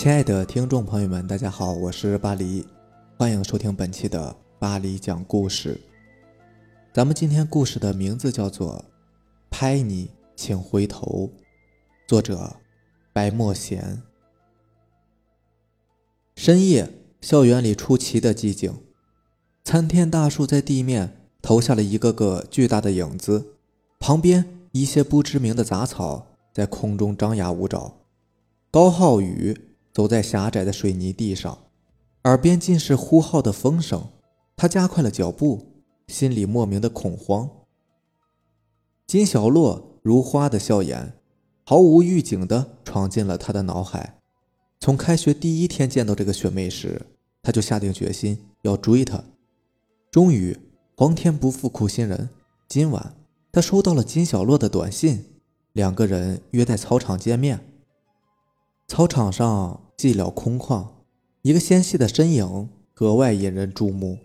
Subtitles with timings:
[0.00, 2.66] 亲爱的听众朋友们，大家好，我是巴黎，
[3.18, 5.78] 欢迎收听本期的巴黎讲故事。
[6.90, 8.82] 咱们今天故事的名字叫做
[9.50, 11.28] 《拍你，请回头》，
[12.08, 12.56] 作者
[13.12, 14.02] 白墨贤。
[16.34, 18.72] 深夜，校园里出奇的寂静，
[19.64, 23.44] 参天大树在地面投下了一个个巨大的影子，
[23.98, 27.92] 旁边一些不知名的杂草在空中张牙舞爪。
[28.70, 29.66] 高浩宇。
[30.00, 31.58] 走在狭窄的水泥地上，
[32.24, 34.08] 耳边尽是呼号的风声。
[34.56, 35.74] 他加快了脚步，
[36.08, 37.50] 心里莫名的恐慌。
[39.06, 41.12] 金小洛如花的笑颜，
[41.66, 44.18] 毫无预警地闯进了他的脑海。
[44.78, 47.02] 从开学第一天见到这个学妹时，
[47.42, 49.22] 他就下定决心要追她。
[50.10, 50.58] 终于，
[50.96, 52.30] 皇天不负苦心人，
[52.66, 53.14] 今晚
[53.52, 55.26] 他收到了金小洛的短信，
[55.74, 57.60] 两个人约在操场见面。
[58.88, 60.86] 操场上寂寥空旷，
[61.42, 64.16] 一个纤细的身影格外引人注目。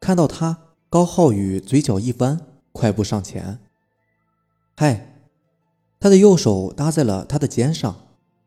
[0.00, 0.58] 看到他，
[0.90, 2.40] 高浩宇嘴角一弯，
[2.72, 3.60] 快步上前。
[4.74, 5.14] 嗨，
[6.00, 7.94] 他的右手搭在了他的肩上，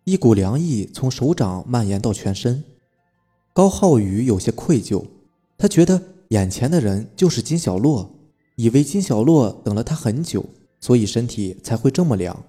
[0.04, 2.62] 一股凉意从手掌蔓延到全身。
[3.54, 5.06] 高浩宇有些愧疚，
[5.58, 8.12] 他觉得眼前的人就是金小洛，
[8.58, 10.46] 以为金小洛等了他很久，
[10.82, 12.44] 所以身体才会这么凉。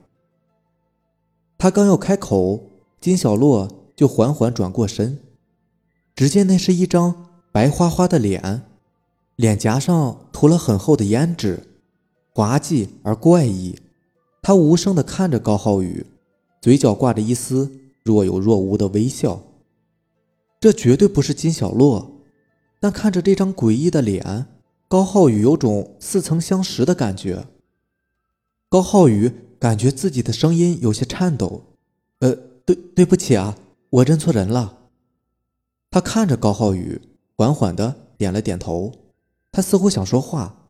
[1.57, 2.73] 他刚要开口。
[2.99, 5.19] 金小洛就缓缓转过身，
[6.15, 8.63] 只见那是一张白花花的脸，
[9.37, 11.63] 脸颊上涂了很厚的胭脂，
[12.35, 13.81] 滑稽而怪异。
[14.43, 16.05] 他无声地看着高浩宇，
[16.61, 17.73] 嘴角挂着一丝
[18.05, 19.43] 若有若无的微笑。
[20.61, 22.21] 这绝对不是金小洛，
[22.79, 24.47] 但看着这张诡异的脸，
[24.89, 27.47] 高浩宇有种似曾相识的感觉。
[28.69, 31.63] 高浩宇感觉自己的声音有些颤抖，
[32.19, 32.37] 呃。
[32.67, 33.57] 对，对不起啊，
[33.97, 34.91] 我认错人了。
[35.91, 37.01] 他看着高浩宇，
[37.35, 38.93] 缓缓的点了点头。
[39.51, 40.69] 他似乎想说话，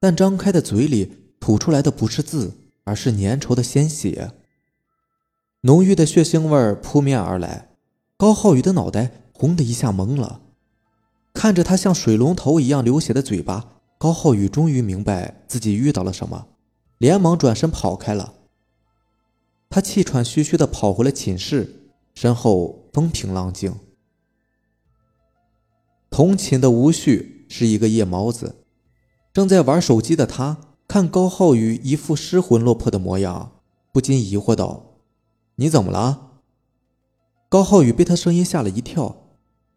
[0.00, 4.32] 但张开的嘴里吐出来的不是字，而是粘稠的鲜血。
[5.60, 7.68] 浓郁的血腥味扑面而来，
[8.16, 10.40] 高浩宇的脑袋轰的一下懵了。
[11.32, 16.48] 看着他像水龙头一样流血的嘴巴，高浩宇终于明白自己遇到了什么，
[16.98, 18.34] 连忙转身跑开了。
[19.70, 21.85] 他气喘吁吁地跑回了寝室，
[22.16, 23.72] 身后风平浪静。
[26.10, 28.64] 同寝的吴旭是一个夜猫子，
[29.34, 30.56] 正在玩手机的他
[30.88, 33.52] 看高浩宇一副失魂落魄的模样，
[33.92, 35.00] 不禁疑惑道
[35.56, 36.40] ：“你怎么了？”
[37.50, 39.28] 高浩宇被他声音吓了一跳，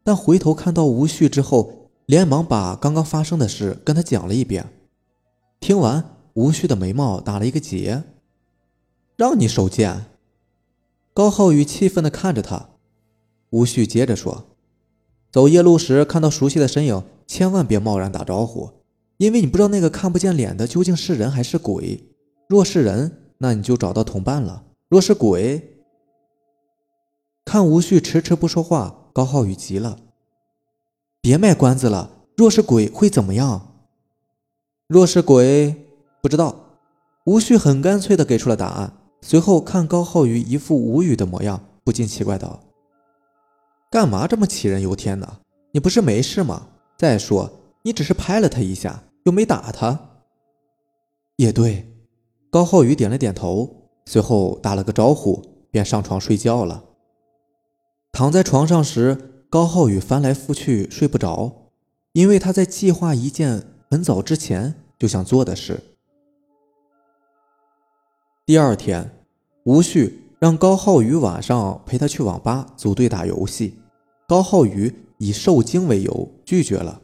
[0.01, 4.65] 但回头看到吴旭之后，连忙把刚刚发生的事跟他讲了一遍。
[5.59, 8.03] 听完，吴旭的眉毛打了一个结。
[9.17, 10.05] 让你手贱！
[11.19, 12.69] 高浩宇气愤地看着他。
[13.49, 14.55] 吴旭接着说
[15.29, 18.71] ：“走夜路时看到熟悉的身影，千万别贸然打招呼，
[19.17, 22.01] 因为你不知道那个看不见脸的究竟是人还是鬼。
[22.47, 25.81] 若是人，那你就找到同伴了；若是鬼……”
[27.43, 29.99] 看吴旭迟迟不说话，高浩宇急了
[31.19, 32.11] ：“别卖关子了！
[32.37, 33.89] 若是鬼会怎么样？
[34.87, 35.75] 若是鬼，
[36.21, 36.77] 不知道。”
[37.27, 38.93] 吴旭很干脆地给出了答案。
[39.21, 42.59] 随后看高浩宇一副无语的模样，不禁奇怪道
[43.91, 45.39] ：“干嘛这么杞人忧天呢？
[45.71, 46.67] 你不是没事吗？
[46.97, 47.51] 再说
[47.83, 50.23] 你只是拍了他一下，又没打他。”
[51.37, 51.91] 也对，
[52.49, 55.41] 高浩宇点了点头，随后打了个招呼，
[55.71, 56.83] 便上床睡觉了。
[58.11, 61.71] 躺在床上时，高浩宇翻来覆去睡不着，
[62.13, 65.88] 因为他在计划一件很早之前就想做的事。
[68.49, 69.11] 第二天，
[69.65, 73.75] 吴旭让高浩宇晚上陪他去网吧组队打游戏。
[74.27, 76.99] 高浩宇以受惊为由拒绝了。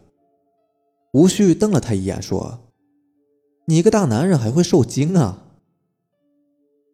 [1.13, 2.61] 吴旭瞪了他一眼，说
[3.69, 5.43] ：“你一个大男人还会受惊啊？”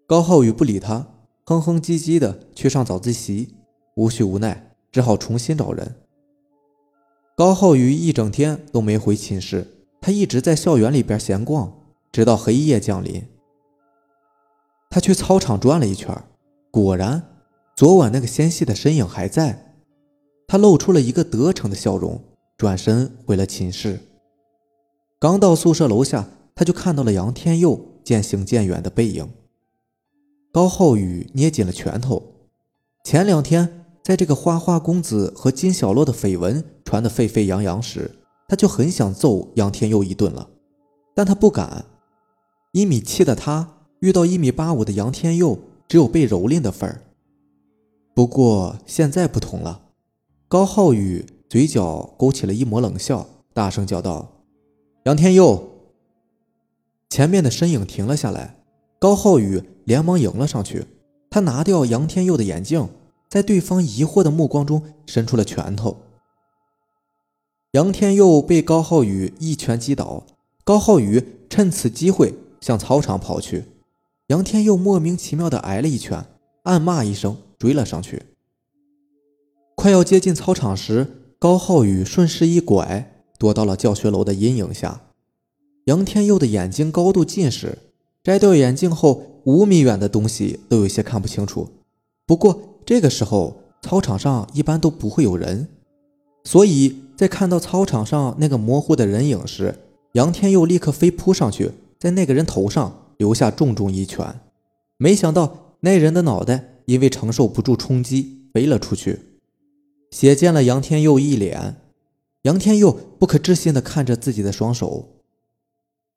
[0.06, 1.08] 高浩宇不理他，
[1.46, 3.56] 哼哼唧唧的去上早自习。
[3.96, 5.96] 吴旭无奈，只好重新找人。
[7.38, 9.66] 高浩宇一整天都没回寝室，
[10.02, 11.72] 他一直在校园里边闲逛，
[12.12, 13.24] 直到黑夜降临。
[14.92, 16.14] 他去操场转了一圈，
[16.70, 17.24] 果然，
[17.78, 19.78] 昨晚那个纤细的身影还在。
[20.50, 22.22] 他露出了一个得逞的笑容，
[22.58, 23.98] 转身回了寝室。
[25.18, 29.30] 刚到宿舍楼下，他就看到了杨天佑渐行渐远的背影。
[30.52, 32.22] 高浩宇捏紧了拳头。
[33.06, 38.12] 前两天，在这个花花公子和金小洛的绯闻传得沸沸扬扬时，
[38.50, 40.50] 他就很想揍杨天佑一顿了，
[41.16, 41.86] 但他不敢。
[42.74, 43.78] 一米七的他。
[44.02, 47.04] 遇到一米八五的杨天佑，只有被蹂躏的份儿。
[48.16, 49.90] 不过现在不同了，
[50.48, 54.44] 高浩宇嘴角勾起了一抹冷笑，大声叫道
[55.06, 55.70] ：“杨天佑！”
[57.10, 58.64] 前面的身影停了下来，
[58.98, 60.88] 高浩宇连忙迎了上去。
[61.30, 62.90] 他拿掉杨天佑的眼镜，
[63.30, 65.98] 在对方疑惑的目光中伸出了拳头。
[67.74, 70.26] 杨天佑被高浩宇一拳击倒，
[70.64, 73.66] 高浩宇趁此机会向操场跑去。
[74.32, 76.26] 杨天佑莫名其妙的挨了一拳，
[76.64, 77.36] 暗骂一声。
[77.60, 78.24] 追了上去，
[79.76, 85.02] 快要接近操场时，高浩宇顺势一拐，躲到了教学楼的阴影下。
[85.86, 87.78] 杨天佑的眼睛高度近视，
[88.24, 91.68] 摘掉眼镜后，五米远的东西都有些看不清楚。
[92.26, 95.68] 不过这个时候，操场上一般都不会有人，
[96.46, 99.76] 所以在看到操场上那个模糊的人影时，
[100.14, 104.42] 杨天佑立刻飞扑上去，在那个人头上留下重重一拳。
[104.98, 106.70] 没想到那人的脑袋。
[106.86, 109.38] 因为承受不住冲击，飞了出去，
[110.10, 111.78] 血溅了杨天佑一脸。
[112.42, 115.22] 杨天佑不可置信地看着自己的双手，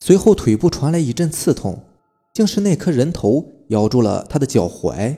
[0.01, 1.85] 随后腿部传来一阵刺痛，
[2.33, 5.17] 竟是那颗人头咬住了他的脚踝。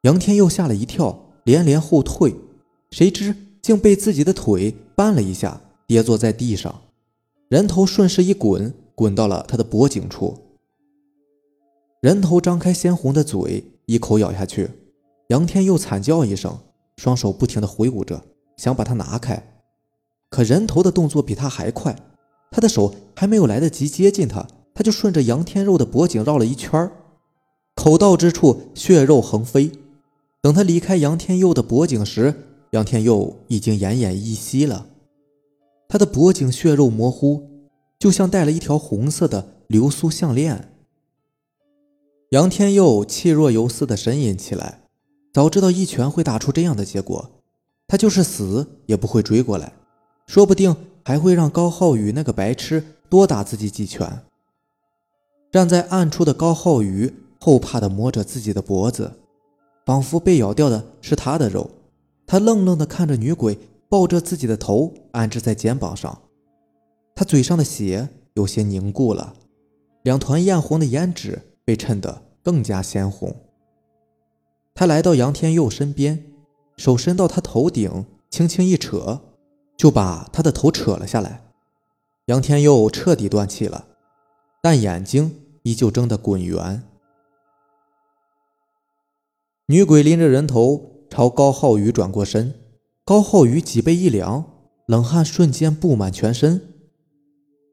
[0.00, 2.34] 杨天佑吓了一跳，连连后退，
[2.90, 6.82] 谁知竟被自己的腿绊了一下，跌坐在地上，
[7.48, 10.36] 人头顺势一滚，滚到了他的脖颈处。
[12.02, 13.64] 人头张开鲜红的嘴。
[13.86, 14.70] 一口咬下去，
[15.30, 16.56] 杨天佑惨叫一声，
[16.98, 18.22] 双手不停地挥舞着，
[18.56, 19.64] 想把它拿开。
[20.28, 21.96] 可人头的动作比他还快，
[22.52, 26.88] 他的手还没有来得及接近他，他就顺着杨天佑的脖颈绕了一圈
[27.74, 29.72] 口到之处血肉横飞。
[30.40, 32.32] 等他离开杨天佑的脖颈时，
[32.70, 34.86] 杨天佑已经奄奄一息了。
[35.88, 37.49] 他的脖颈血肉模糊，
[38.00, 40.72] 就像戴了一条红色的流苏项链。
[42.30, 44.80] 杨天佑气若游丝的呻吟起来，
[45.34, 47.30] 早知道一拳会打出这样的结果，
[47.86, 49.74] 他就是死也不会追过来，
[50.26, 50.74] 说不定
[51.04, 54.22] 还会让高浩宇那个白痴多打自己几拳。
[55.52, 59.12] 站在暗处的高浩宇后怕的摸着自己的脖子，
[59.84, 61.68] 仿佛被咬掉的是他的肉。
[62.26, 63.58] 他愣愣的看着女鬼
[63.88, 66.16] 抱着自己的头安置在肩膀上，
[67.20, 69.34] 他嘴上的血有些凝固了，
[70.04, 71.42] 两团艳红的胭脂。
[71.62, 73.36] 被衬得更加鲜红。
[74.74, 76.32] 他来到杨天佑身边，
[76.78, 79.20] 手伸到他头顶，轻轻一扯，
[79.76, 81.44] 就把他的头扯了下来。
[82.24, 83.86] 杨天佑彻底断气了，
[84.62, 86.82] 但眼睛依旧睁得滚圆。
[89.66, 92.54] 女鬼拎着人头朝高浩宇转过身，
[93.04, 94.44] 高浩宇脊背一凉，
[94.86, 96.69] 冷汗瞬间布满全身。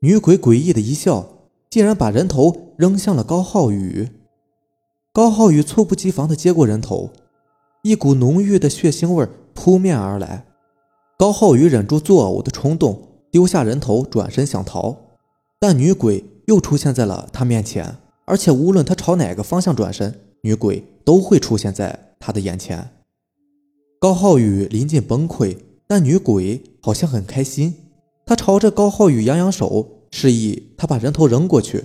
[0.02, 1.34] 女鬼诡异的一笑。
[1.70, 4.10] 竟然把人头扔向了高浩宇，
[5.12, 7.12] 高浩宇猝不及防地接过人头，
[7.84, 10.46] 一股浓郁的血腥味扑面而来。
[11.18, 14.96] 高浩宇忍住作呕的冲动，丢下人头，转身想逃，
[15.60, 22.92] 但女鬼又出现在了他面前，而且无论他朝哪个方向转身，女鬼都会出现在他的眼前。
[24.00, 27.76] 高浩宇临近崩溃，但女鬼好像很开心，
[28.28, 29.94] 他朝着高浩宇扬扬手。
[30.10, 31.84] 示意他把人头扔过去。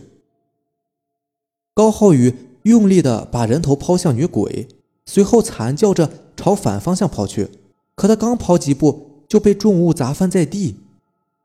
[1.74, 2.32] 高浩宇
[2.62, 4.68] 用力的把人头抛向女鬼，
[5.04, 7.50] 随后惨叫着朝反方向跑去。
[7.96, 10.76] 可他刚跑几步，就被重物砸翻在地。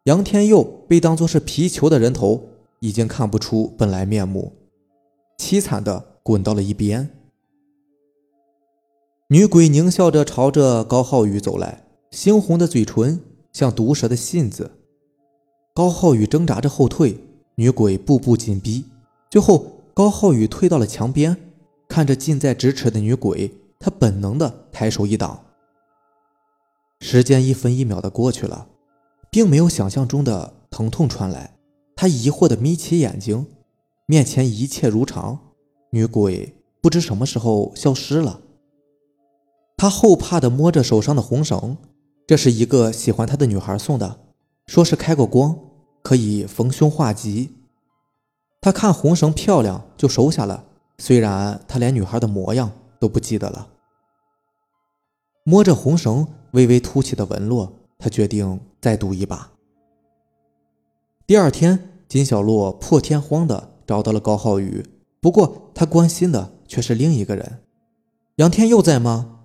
[0.03, 2.47] 杨天佑被当作是皮球的人头
[2.79, 4.53] 已经看不出本来面目，
[5.39, 7.09] 凄惨的滚到了一边。
[9.29, 13.19] 女鬼狞笑着朝着高浩宇走来，猩红的嘴唇
[13.51, 14.71] 像毒蛇的信子。
[15.77, 17.19] 高浩宇挣扎着后退，
[17.53, 18.83] 女鬼步步紧逼。
[19.29, 21.37] 最后，高浩宇退到了墙边，
[21.87, 25.39] 看着近在咫尺的女鬼，他本能的抬手一挡。
[26.99, 28.69] 时间一分一秒的过去了，
[29.29, 31.53] 并没有想象中的疼痛传来。
[31.95, 33.45] 他疑惑的眯起眼睛，
[34.07, 35.37] 面前一切如常，
[35.91, 38.41] 女鬼不知什么时候消失了。
[39.77, 41.77] 他后怕的摸着手上的红绳，
[42.25, 44.21] 这是一个喜欢他的女孩送的，
[44.65, 45.65] 说是开过光。
[46.07, 47.49] 可以逢凶化吉。
[48.61, 50.63] 他看红绳漂亮，就收下了。
[50.97, 53.67] 虽然他连女孩的模样都不记得了。
[55.43, 59.51] 摸着红绳微微凸起的纹络，他决定再赌一把。
[61.25, 64.85] 第二天，金小洛破天荒的找到了高浩宇，
[65.19, 67.59] 不过他关心的却是另一个人。
[68.37, 69.41] 杨天佑在吗？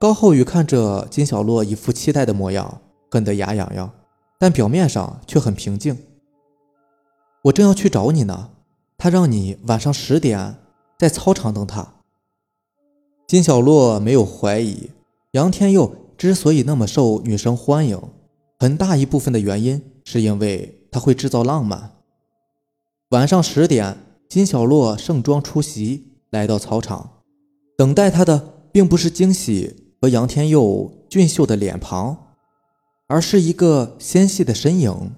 [0.00, 2.82] 高浩宇看着金小洛一副期待的模样，
[3.12, 3.92] 恨得牙痒痒。
[4.44, 5.96] 但表面上却很平静。
[7.44, 8.50] 我正要去找你呢，
[8.98, 10.56] 他让你晚上十点
[10.98, 11.94] 在操场等他。
[13.26, 14.90] 金小洛没有怀疑
[15.30, 17.98] 杨天佑之所以那么受女生欢迎，
[18.58, 21.92] 很大一部分的原因是因为他会制造浪漫。
[23.12, 23.96] 晚上十点，
[24.28, 27.22] 金小洛盛装出席，来到操场，
[27.78, 32.23] 等待他的并不是惊喜和杨天佑俊秀的脸庞，
[33.14, 35.12] 而是一个纤细的身影。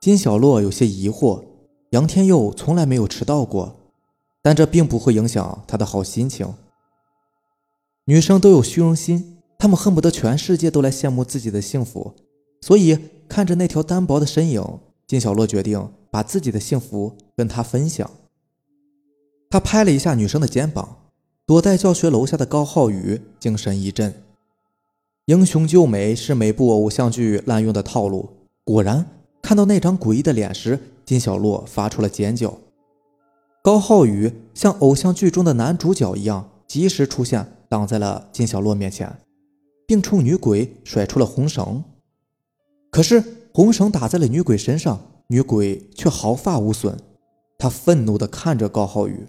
[0.00, 1.44] 金小洛有些疑惑，
[1.90, 3.76] 杨天佑从来没有迟到过，
[4.42, 6.52] 但这并不会影响他的好心情。
[8.06, 12.12] 女生都有虚荣心，她们恨不得全世界都来羡慕自己的幸福，
[12.62, 18.10] 所以看着那条单薄的身影，金小洛决定把自己的幸福跟她分享。
[19.48, 20.96] 他拍了一下女生的肩膀，
[21.46, 24.12] 躲在教学楼下的高浩宇精神一振。
[25.26, 28.28] 英雄救美是每部偶像剧滥用的套路，
[28.62, 29.06] 果然，
[29.40, 32.58] 看到那张诡异的脸时，金小洛发出了尖叫。
[33.62, 37.46] 高浩宇像偶像剧中的男主角一样，及时出现。
[37.66, 39.12] 挡在了金小洛面前，
[39.84, 41.82] 并冲女鬼甩出了红绳。
[42.90, 46.96] 可是红绳打在了女鬼身上，女鬼却毫发无损。
[47.58, 49.26] 她愤怒地看着高浩宇，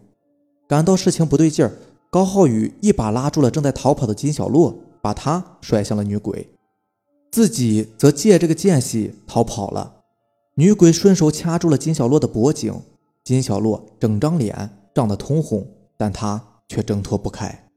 [0.68, 1.72] 感到事情不对劲儿。
[2.12, 4.76] 高浩宇一把拉住了正在逃跑的金小洛，
[5.06, 6.50] 把他甩向了女鬼，
[7.32, 9.98] 自己则借这个间隙逃跑了。
[10.56, 12.82] 女鬼顺手掐住了金小洛的脖颈，
[13.24, 17.70] 金小洛整张脸涨得通红，但他却挣脱不开。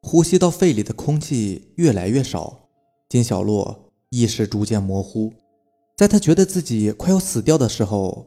[0.00, 2.70] 呼吸到肺里的空气越来越少，
[3.10, 5.34] 金小洛意识逐渐模糊。
[5.98, 8.24] 在他觉得自己快要死掉的时候，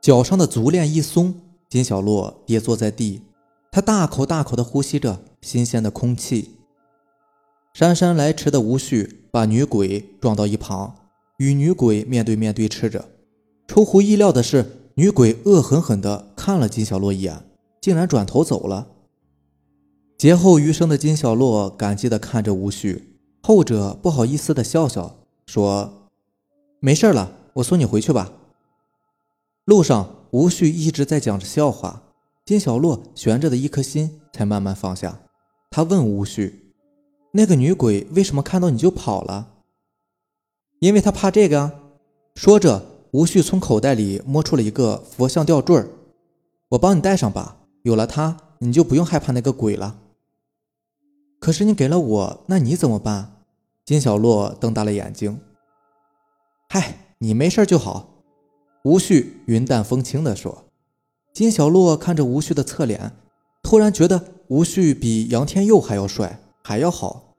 [0.00, 1.34] 脚上的足链一松，
[1.68, 3.20] 金小洛跌坐在地。
[3.70, 6.56] 他大口大口地呼吸着新鲜的空气。
[7.74, 10.94] 姗姗来迟的吴旭把女鬼撞到一旁，
[11.36, 13.08] 与女鬼面对面对视着。
[13.66, 17.44] 出乎意料的是，女鬼恶狠狠地看了金小洛一眼，
[17.80, 18.88] 竟然转头走了。
[20.16, 26.08] 劫后余生的金小洛感激地看着吴旭，后者不好意思地笑笑说
[26.80, 28.32] ：“没事了，我送你回去吧。”
[29.66, 32.02] 路上，吴旭一直在讲着笑话，
[32.44, 35.20] 金小洛悬着的一颗心才慢慢放下。
[35.78, 36.72] 他问吴旭
[37.30, 39.58] ：“那个女鬼为什么看到你就跑了
[40.82, 41.70] ？”“因为她怕这个。”
[42.34, 45.80] 说着，吴旭从口袋里摸出了一个佛像吊坠
[46.70, 50.00] 我帮你戴上吧，有了它，你就不用害怕那个鬼了。”
[51.38, 53.44] 可是你给了我，那你怎么办？
[53.84, 55.38] 金小洛瞪大了眼睛。
[56.70, 58.24] 嗨，你没事就好。
[58.82, 60.64] 吴旭云淡风轻地说。
[61.32, 63.12] 金小洛看着吴旭的侧脸，
[63.62, 67.34] 突然觉得吴旭比杨天佑还要帅，还要好。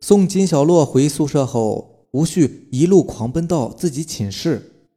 [0.00, 4.88] 送金小洛回宿舍后，吴旭一路狂奔到自己寝室。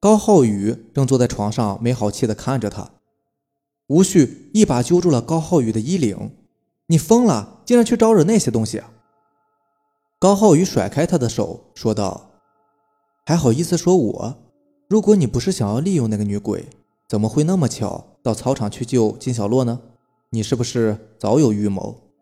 [0.00, 2.90] 高浩宇正坐在床上，没好气地看着他。
[3.86, 6.32] 吴旭一把揪住了高浩宇的衣领。
[6.88, 8.82] 你疯了，竟然去招惹那些东西！
[10.18, 12.30] 高浩宇甩开他的手，说道
[13.24, 14.36] ：“还好意思说我？
[14.88, 16.66] 如果你不是想要利用那个女鬼，
[17.08, 19.80] 怎么会那么巧到操场去救金小洛呢？
[20.36, 22.12] 你是不是早有预谋？”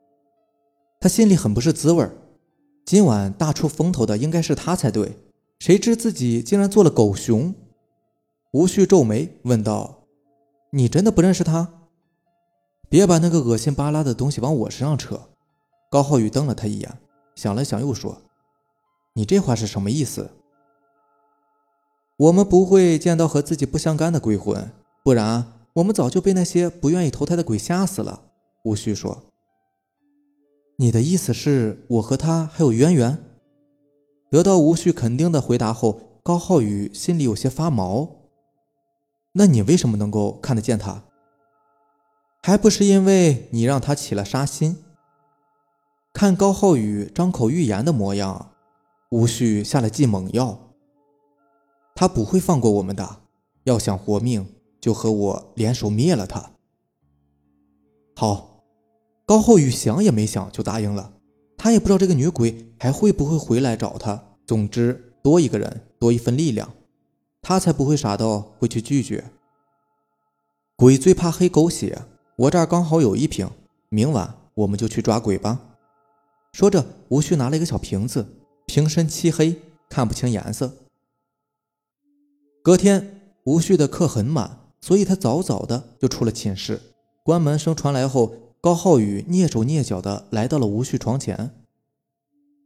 [1.01, 2.09] 他心里很不是滋味
[2.85, 5.19] 今晚大出风头的应该是他才对，
[5.59, 7.53] 谁知自己竟然做了狗熊。
[8.53, 10.05] 吴旭皱眉问道
[10.71, 11.89] ：“你真的不认识他？”
[12.89, 15.21] 别把那个恶心巴拉的东西往我身上扯。
[15.91, 16.99] 高浩宇瞪了他一眼，
[17.35, 18.23] 想了想，又说
[19.15, 20.31] ：“你这话是什么意思？”
[22.17, 24.71] 我们不会见到和自己不相干的鬼魂，
[25.03, 28.31] 不然我们早就被那些不愿意投胎的鬼吓死了。”
[28.65, 29.25] 吴旭说。
[30.79, 33.19] “你的意思是我和他还有渊源？”
[34.31, 38.09] 得到吴旭肯定的回答后，高浩宇心里有些发毛。
[39.33, 41.05] “那你为什么能够看得见他？”
[42.43, 44.85] 还不是因为你让他起了杀心。
[46.13, 48.53] 看高浩宇张口欲言的模样，
[49.11, 50.75] 吴旭下了剂猛药。
[51.95, 53.23] 他不会放过我们的，
[53.65, 54.54] 要想活命，
[54.85, 56.51] 就和我联手灭了他。
[58.15, 58.67] 好，
[59.25, 61.15] 高浩宇想也没想就答应了。
[61.57, 64.23] 他也不知道这个女鬼还会不会回来找他。
[64.47, 66.71] 总之，多一个人，多一份力量，
[67.41, 69.25] 他才不会傻到会去拒绝。
[70.77, 72.03] 鬼最怕黑狗血。
[72.37, 73.49] 我这儿刚好有一瓶，
[73.89, 75.79] 明晚我们就去抓鬼吧。
[76.53, 78.27] 说着，吴旭拿了一个小瓶子，
[78.67, 80.71] 瓶身漆黑，看不清颜色。
[82.63, 86.79] 隔天，吴旭的课很满，所以他早早的就出了寝室。
[87.23, 91.53] 关门声传来后，高浩宇蹑手蹑脚的来到了吴旭床前。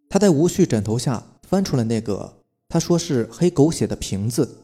[0.08, 4.56] 他在吴旭枕头下翻出了那个他说是黑狗血的瓶子。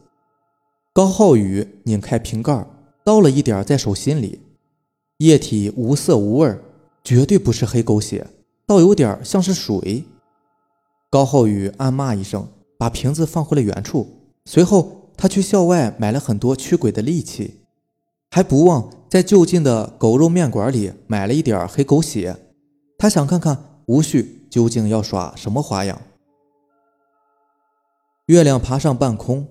[0.91, 2.67] 高浩宇拧开瓶盖，
[3.05, 4.41] 倒了一点在手心里。
[5.19, 6.59] 液体无色无味，
[7.05, 8.27] 绝对不是黑狗血，
[8.67, 10.03] 倒有点像是水。
[11.09, 14.09] 高浩宇暗骂一声，把瓶子放回了原处。
[14.43, 17.61] 随后，他去校外买了很多驱鬼的利器，
[18.31, 22.37] 还不忘在就近的狗肉面馆里买了一点黑狗血。
[22.97, 26.01] 他想看看吴旭究竟要耍什么花样。
[28.27, 29.47] 月亮爬上半空，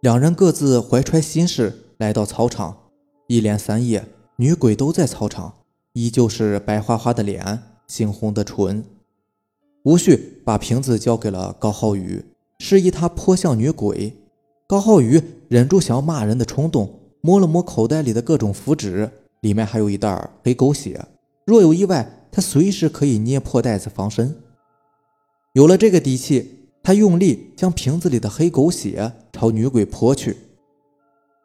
[0.00, 2.76] 两人各自怀揣心事来到操场。
[3.28, 4.04] 一连三夜，
[4.36, 5.54] 女鬼都在操场，
[5.92, 8.84] 依旧是白花花的脸，猩红的唇。
[9.84, 12.24] 吴旭把瓶子交给了高浩宇，
[12.58, 14.16] 示意他泼向女鬼。
[14.68, 19.08] 高浩宇忍住想要骂人的冲动，摸了摸口袋里的各种符纸，
[19.40, 21.00] 里面还有一袋黑狗血。
[21.44, 24.34] 若有意外，他随时可以捏破袋子防身。
[25.52, 30.36] 有了这个底气，他用力将瓶子里的黑狗血朝女鬼泼去。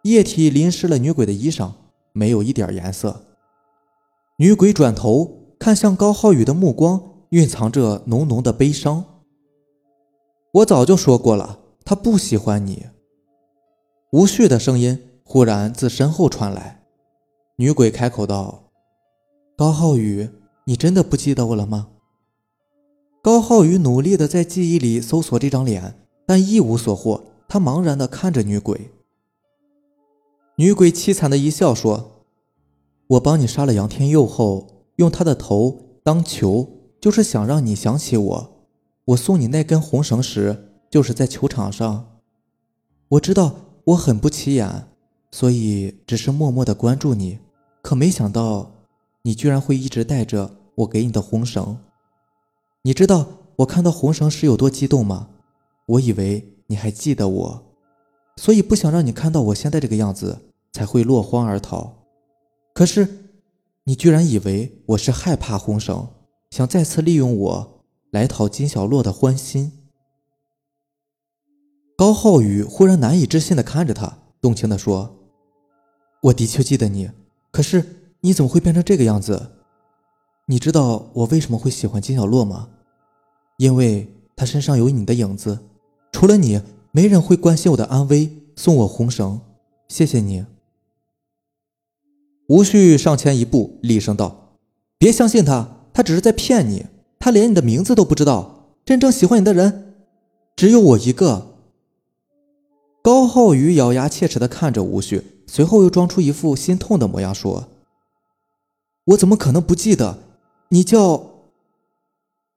[0.02, 1.72] 液体淋湿了女鬼的衣裳，
[2.14, 3.22] 没有一点颜色。
[4.38, 7.00] 女鬼转头看向高浩宇的目光
[7.30, 9.06] 蕴藏着浓浓的悲伤。
[10.54, 12.88] 我早就说过了，他不喜欢你。
[14.12, 16.84] 无序的声音忽然自身后传来。
[17.56, 18.72] 女鬼开口道
[19.56, 20.30] ：“高浩宇，
[20.66, 21.88] 你真的不记得我了吗？”
[23.24, 27.24] 高浩宇努力的在记忆里搜索这张脸，但一无所获。
[27.48, 28.92] 他茫然的看着女鬼。
[30.56, 32.26] 女鬼凄惨的一笑，说
[33.08, 36.68] ：“我帮你杀了杨天佑后，用他的头当球，
[37.00, 38.68] 就是想让你想起我。
[39.06, 42.20] 我送你那根红绳时，就是在球场上。
[43.10, 44.86] 我知道我很不起眼，
[45.32, 47.40] 所以只是默默的关注你。
[47.82, 48.72] 可没想到，
[49.24, 51.78] 你居然会一直带着我给你的红绳。
[52.84, 55.30] 你知道我看到红绳时有多激动吗？
[55.88, 57.64] 我以为你还记得我。”
[58.38, 60.38] 所以不想让你看到我现在这个样子，
[60.72, 61.94] 才会落荒而逃。
[62.74, 63.08] 可是，
[63.84, 66.08] 你居然以为我是害怕红绳，
[66.52, 69.72] 想再次利用我来讨金小洛的欢心。
[72.02, 74.12] 高浩宇忽然难以置信地看着他，
[74.42, 75.20] 动情地说
[76.24, 77.12] ：“我的确记得你，
[77.52, 77.86] 可是
[78.22, 79.52] 你怎么会变成这个样子？
[80.48, 82.70] 你知道我为什么会喜欢金小洛吗？
[83.60, 85.60] 因为他身上有你的影子，
[86.12, 86.60] 除了你。”
[86.92, 89.40] 没人会关心我的安危，送我红绳，
[89.88, 90.48] 谢谢你。
[92.48, 94.58] 吴旭上前一步，厉声道
[94.98, 96.88] ：“别相信他，他只是在骗你。
[97.20, 98.76] 他连你的名字都不知道。
[98.84, 99.94] 真正喜欢你的人，
[100.56, 101.50] 只有我一个。”
[103.04, 107.68] 高浩宇咬牙切齿的看着吴旭，随后又装出一副心痛的模样，说
[109.06, 110.20] ：“我怎么可能不记得？
[110.70, 111.32] 你叫……”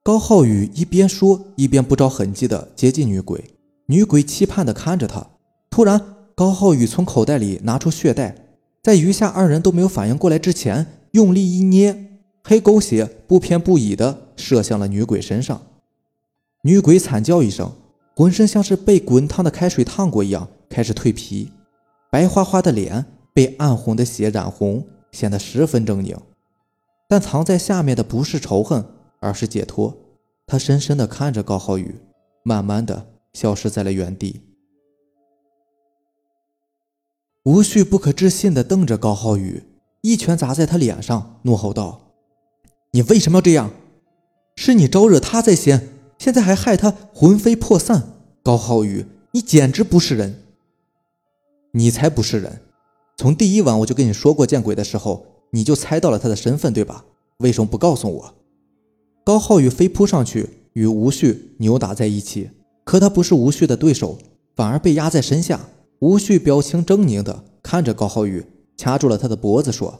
[0.03, 3.43] 高浩宇一边说，一边不着痕迹的接近女鬼。
[3.87, 5.25] 女鬼期盼地看着他，
[5.71, 5.99] 突然，
[6.35, 15.59] 高浩宇从口袋里拿出血袋，在余下二人都没有反应过来之前，用力一捏，黑狗血不偏不倚地射向了女鬼身上。
[16.61, 17.71] 女鬼惨叫一声，
[18.15, 21.51] 浑身像是被滚烫的开水烫过一样，开始蜕皮，
[22.09, 26.17] 白花花的脸被暗红的血染红，显得十分狰狞。
[27.07, 28.85] 但藏在下面的不是仇恨，
[29.19, 29.95] 而是解脱。
[30.47, 31.95] 他深深地看着高浩宇，
[32.43, 33.07] 慢慢的。
[33.33, 34.43] 消失在了原地。
[37.43, 39.61] 吴旭不可置信的瞪着高浩宇，
[39.99, 42.13] 一拳砸在他脸上，怒吼道
[42.91, 43.71] ：“你为什么要这样？
[44.55, 48.03] 是你招惹他在先，现在还害他魂飞魄散！
[48.43, 50.43] 高浩宇，你简直不是人！
[51.71, 52.61] 你才不是人！
[53.17, 57.05] 从第一晚我就跟你说过见鬼的时候，你就猜到了他的身份，对吧？
[57.37, 58.35] 为什么不告诉我？”
[59.25, 62.51] 高浩宇飞扑上去，与吴旭扭打在一起。
[62.83, 64.17] 可他不是吴旭的对手，
[64.55, 65.59] 反而被压在身下。
[65.99, 68.45] 吴旭表情狰狞的看着高浩宇，
[68.77, 69.99] 掐住了他的脖子，说：“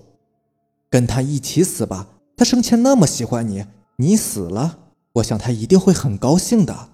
[0.91, 2.09] 跟他一起死吧！
[2.37, 4.77] 他生前那么喜欢你，你死了，
[5.15, 6.89] 我想他一定会很高兴的。”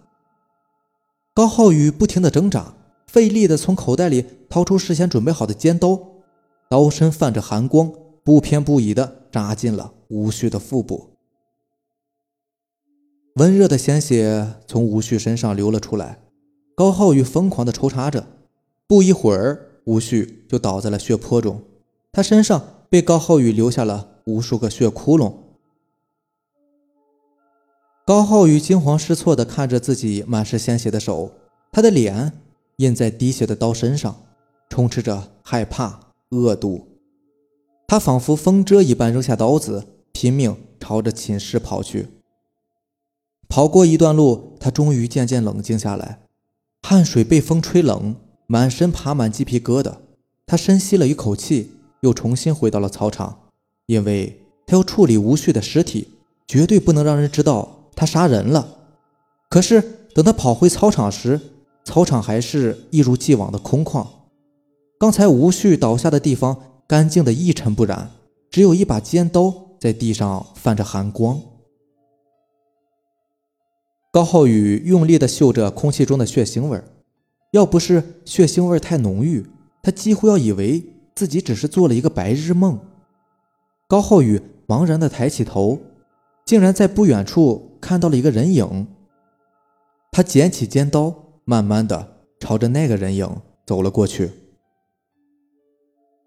[1.34, 2.74] 高浩宇不停的挣扎，
[3.08, 5.98] 费力的从口袋里掏出事先准备好的尖刀，
[6.70, 7.92] 刀身泛着寒光，
[8.24, 11.12] 不偏不倚的扎进了吴旭的腹部。
[13.36, 16.20] 温热的鲜血从吴旭身上流了出来，
[16.76, 18.28] 高浩宇疯狂地抽插着。
[18.88, 21.64] 不一会儿，吴旭就倒在了血泊中，
[22.12, 25.34] 他身上被高浩宇留下了无数个血窟窿。
[28.12, 31.32] 高浩宇惊慌失措地看着自己满是鲜血的手，
[31.71, 32.34] 他的脸
[32.76, 34.24] 印在滴血的刀身上，
[34.69, 36.89] 充斥着害怕、恶毒。
[37.88, 42.10] 他仿佛风车一般扔下刀子，拼命朝着寝室跑去。
[43.47, 46.24] 跑过一段路，他终于渐渐冷静下来，
[46.82, 49.93] 汗水被风吹冷，满身爬满鸡皮疙瘩。
[50.45, 51.71] 他深吸了一口气，
[52.02, 53.43] 又重新回到了操场，
[53.86, 56.10] 因为他要处理吴旭的尸体，
[56.45, 58.68] 绝对不能让人知道他杀人了。
[59.48, 59.80] 可是
[60.16, 61.40] 等他跑回操场时，
[61.84, 64.08] 操场还是一如既往的空旷。
[64.98, 68.10] 刚才吴旭倒下的地方干净的一尘不染，
[68.50, 71.40] 只有一把尖刀在地上泛着寒光。
[74.12, 76.82] 高浩宇用力地嗅着空气中的血腥味，
[77.52, 79.46] 要不是血腥味太浓郁，
[79.84, 80.84] 他几乎要以为
[81.14, 82.80] 自己只是做了一个白日梦。
[83.88, 85.80] 高浩宇茫然地抬起头，
[86.44, 88.88] 竟然在不远处看到了一个人影。
[90.12, 91.13] 他捡起尖刀，
[91.44, 94.32] 慢慢的朝着那个人影走了过去。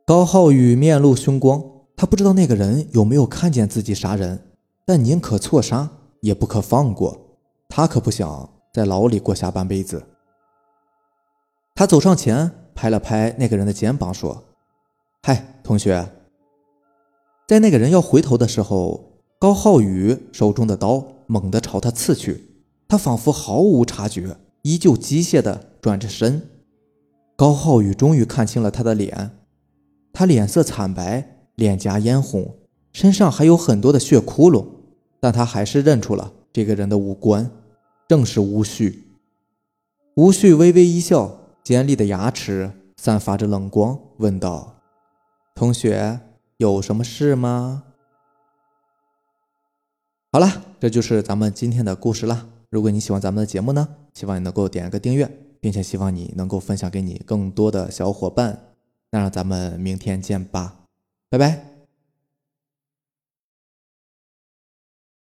[0.06, 1.62] 高浩宇面露凶光，
[1.96, 4.50] 他不知道那个人有没有看见自己杀人，
[4.84, 5.90] 但宁可错杀，
[6.20, 7.38] 也不可放过。
[7.68, 10.02] 他可不想在牢里过下半辈子。
[11.74, 14.44] 他走上前，拍了拍那个人的肩膀，说
[15.22, 16.08] ：“嗨，同学。”
[17.48, 22.44] 在那个人要回头的时候，高浩宇手中的刀猛地朝他刺去，
[22.88, 26.50] 他仿佛毫无察觉，依旧机械地转着身。
[27.36, 29.38] 高浩宇终于看清了他的脸，
[30.12, 32.56] 他脸色惨白，脸颊嫣红，
[32.92, 34.66] 身上还有很多的血窟窿，
[35.18, 37.50] 但他还是认出了这个人的五官。
[38.06, 39.08] 正是吴旭。
[40.16, 44.76] 吴旭微微一笑，尖利的牙齿散发着冷光，问道
[45.56, 46.20] ：“同学，
[46.58, 47.84] 有什么事吗？”
[50.30, 52.46] 好了，这就是咱们今天的故事啦。
[52.68, 55.26] 如果你喜欢咱们的节目呢，希望你能够点一个订阅，
[55.58, 58.74] 并且希望你能够分享给你更多的小伙伴。
[59.10, 60.80] 那让咱们明天见吧，
[61.30, 61.73] 拜拜。